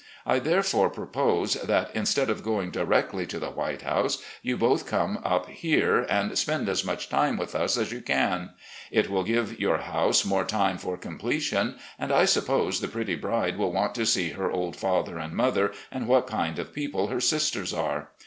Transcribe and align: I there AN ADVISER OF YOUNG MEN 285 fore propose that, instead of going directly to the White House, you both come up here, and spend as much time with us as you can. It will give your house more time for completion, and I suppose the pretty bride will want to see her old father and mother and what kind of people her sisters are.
I 0.25 0.39
there 0.39 0.39
AN 0.39 0.39
ADVISER 0.39 0.49
OF 0.49 0.49
YOUNG 0.49 0.61
MEN 0.95 1.11
285 1.13 1.15
fore 1.15 1.29
propose 1.63 1.67
that, 1.67 1.95
instead 1.95 2.29
of 2.31 2.43
going 2.43 2.71
directly 2.71 3.27
to 3.27 3.37
the 3.37 3.51
White 3.51 3.83
House, 3.83 4.23
you 4.41 4.57
both 4.57 4.87
come 4.87 5.19
up 5.23 5.47
here, 5.49 6.07
and 6.09 6.35
spend 6.39 6.67
as 6.67 6.83
much 6.83 7.07
time 7.07 7.37
with 7.37 7.53
us 7.53 7.77
as 7.77 7.91
you 7.91 8.01
can. 8.01 8.49
It 8.89 9.11
will 9.11 9.23
give 9.23 9.59
your 9.59 9.77
house 9.77 10.25
more 10.25 10.43
time 10.43 10.79
for 10.79 10.97
completion, 10.97 11.75
and 11.99 12.11
I 12.11 12.25
suppose 12.25 12.81
the 12.81 12.87
pretty 12.87 13.13
bride 13.15 13.59
will 13.59 13.71
want 13.71 13.93
to 13.93 14.07
see 14.07 14.29
her 14.31 14.49
old 14.49 14.75
father 14.75 15.19
and 15.19 15.33
mother 15.35 15.71
and 15.91 16.07
what 16.07 16.25
kind 16.25 16.57
of 16.57 16.73
people 16.73 17.09
her 17.09 17.21
sisters 17.21 17.71
are. 17.71 18.09